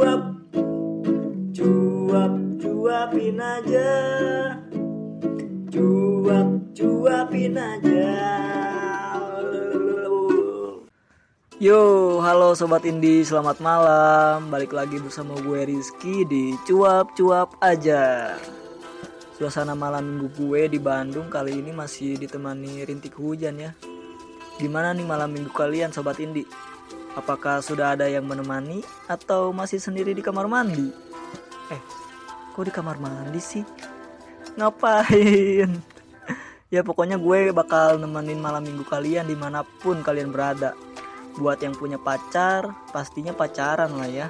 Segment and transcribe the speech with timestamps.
[0.00, 0.24] cuap
[1.52, 3.92] cuap cuapin aja
[5.68, 8.08] cuap cuapin aja
[11.60, 14.48] Yo, halo sobat Indi, selamat malam.
[14.48, 18.32] Balik lagi bersama gue Rizky di Cuap Cuap aja.
[19.36, 23.76] Suasana malam minggu gue di Bandung kali ini masih ditemani rintik hujan ya.
[24.56, 26.48] Gimana nih malam minggu kalian sobat Indi?
[27.18, 30.94] Apakah sudah ada yang menemani atau masih sendiri di kamar mandi?
[31.74, 31.82] Eh,
[32.54, 33.66] kok di kamar mandi sih?
[34.54, 35.70] Ngapain?
[36.74, 40.78] ya pokoknya gue bakal nemenin malam minggu kalian di mana pun kalian berada.
[41.34, 44.28] Buat yang punya pacar, pastinya pacaran lah ya.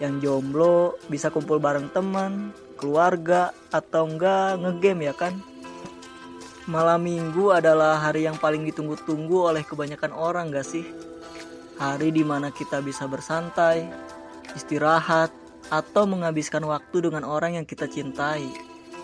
[0.00, 5.36] Yang jomblo bisa kumpul bareng teman, keluarga, atau enggak ngegame ya kan?
[6.68, 10.84] Malam minggu adalah hari yang paling ditunggu-tunggu oleh kebanyakan orang gak sih?
[11.76, 13.84] Hari di mana kita bisa bersantai,
[14.56, 15.28] istirahat,
[15.68, 18.46] atau menghabiskan waktu dengan orang yang kita cintai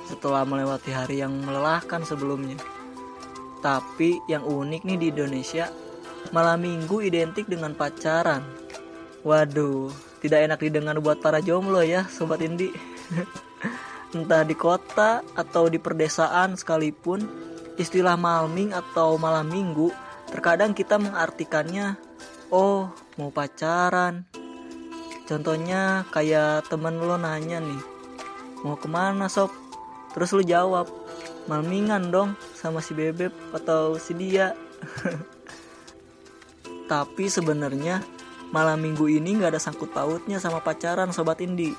[0.06, 2.58] setelah melewati hari yang melelahkan sebelumnya.
[3.62, 5.70] Tapi yang unik nih di Indonesia,
[6.34, 8.42] malam minggu identik dengan pacaran.
[9.22, 12.70] Waduh, tidak enak didengar buat para jomblo ya, sobat Indi.
[14.16, 17.22] Entah di kota atau di perdesaan sekalipun,
[17.78, 19.94] istilah malming atau malam minggu
[20.28, 21.96] terkadang kita mengartikannya,
[22.52, 24.28] oh mau pacaran.
[25.24, 27.82] Contohnya kayak temen lo nanya nih,
[28.60, 29.48] mau ke mana sob?
[30.12, 30.92] Terus lu jawab,
[31.48, 34.52] malmingan dong sama si bebek atau si dia.
[36.92, 38.04] Tapi sebenarnya
[38.52, 41.72] malam minggu ini nggak ada sangkut pautnya sama pacaran sobat Indi.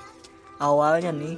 [0.57, 1.37] Awalnya nih,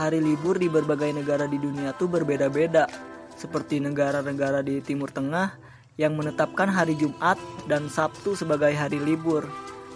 [0.00, 2.88] hari libur di berbagai negara di dunia tuh berbeda-beda.
[3.36, 5.69] Seperti negara-negara di Timur Tengah
[6.00, 7.36] yang menetapkan hari Jumat
[7.68, 9.44] dan Sabtu sebagai hari libur.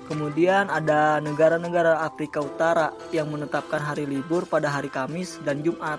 [0.05, 5.97] Kemudian ada negara-negara Afrika Utara yang menetapkan hari libur pada hari Kamis dan Jumat.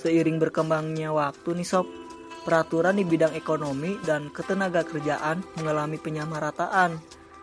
[0.00, 1.84] Seiring berkembangnya waktu nih sob,
[2.48, 6.96] peraturan di bidang ekonomi dan ketenaga kerjaan mengalami penyamarataan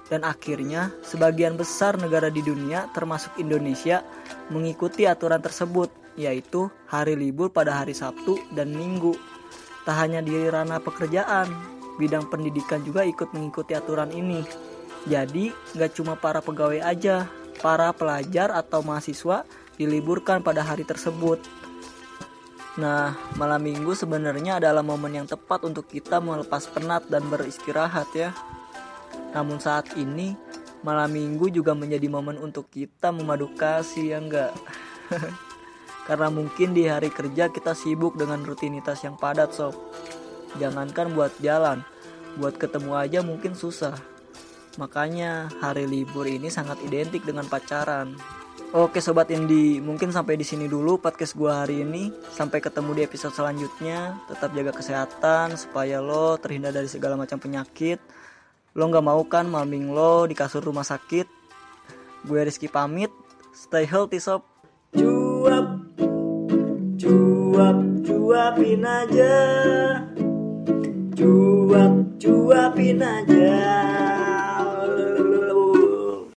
[0.09, 4.01] dan akhirnya sebagian besar negara di dunia termasuk Indonesia
[4.49, 9.13] mengikuti aturan tersebut yaitu hari libur pada hari Sabtu dan Minggu.
[9.87, 11.47] Tak hanya di ranah pekerjaan,
[11.95, 14.43] bidang pendidikan juga ikut mengikuti aturan ini.
[15.07, 17.31] Jadi gak cuma para pegawai aja,
[17.63, 19.47] para pelajar atau mahasiswa
[19.79, 21.39] diliburkan pada hari tersebut.
[22.77, 28.35] Nah, malam minggu sebenarnya adalah momen yang tepat untuk kita melepas penat dan beristirahat ya.
[29.31, 30.35] Namun saat ini,
[30.83, 34.51] malam minggu juga menjadi momen untuk kita memadu kasih ya enggak?
[36.07, 39.75] Karena mungkin di hari kerja kita sibuk dengan rutinitas yang padat sob.
[40.55, 41.83] Jangankan buat jalan,
[42.39, 43.99] buat ketemu aja mungkin susah.
[44.79, 48.15] Makanya hari libur ini sangat identik dengan pacaran.
[48.75, 52.11] Oke sobat Indi, mungkin sampai di sini dulu podcast gua hari ini.
[52.35, 54.19] Sampai ketemu di episode selanjutnya.
[54.27, 57.97] Tetap jaga kesehatan supaya lo terhindar dari segala macam penyakit.
[58.75, 61.25] Lo nggak mau kan malming lo di kasur rumah sakit?
[62.27, 63.09] Gue Rizky pamit.
[63.55, 64.43] Stay healthy sob.
[64.91, 65.86] Cuap,
[67.57, 69.37] cuap, cuapin aja.
[71.17, 73.86] Cuap, cuapin aja.